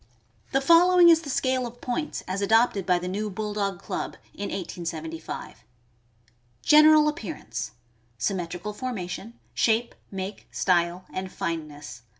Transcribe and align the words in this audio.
The 0.51 0.61
following 0.61 1.09
is 1.09 1.21
the 1.21 1.29
scale 1.29 1.67
of 1.67 1.79
points 1.79 2.23
as 2.27 2.41
adopted 2.41 2.87
by 2.87 2.97
the 2.97 3.07
New 3.07 3.29
Bulldog 3.29 3.79
Club 3.79 4.17
in 4.33 4.49
1875: 4.49 5.63
General 6.63 7.07
appearance.— 7.07 7.73
Symmetrical 8.27 8.73
formation; 8.73 9.37
shape, 9.53 9.93
make, 10.09 10.47
style, 10.49 11.05
and 11.13 11.31
fineness. 11.31 12.01